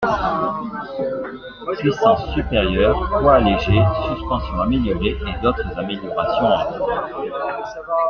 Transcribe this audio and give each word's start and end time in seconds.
Puissance 1.77 2.33
supérieure, 2.33 2.97
poids 3.19 3.35
allégé, 3.35 3.79
suspension 4.09 4.59
améliorée, 4.59 5.15
et 5.27 5.41
d'autres 5.43 5.77
améliorations 5.77 6.55
encore. 6.55 7.05